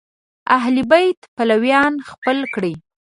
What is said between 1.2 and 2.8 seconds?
پلویان خپل کړي